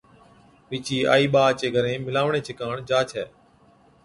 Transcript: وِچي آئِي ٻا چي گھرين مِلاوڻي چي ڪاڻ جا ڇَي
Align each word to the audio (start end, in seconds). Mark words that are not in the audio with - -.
وِچي 0.69 0.97
آئِي 1.13 1.25
ٻا 1.33 1.43
چي 1.59 1.67
گھرين 1.75 1.99
مِلاوڻي 2.07 2.41
چي 2.45 2.53
ڪاڻ 2.59 2.75
جا 2.89 2.99
ڇَي 3.09 3.23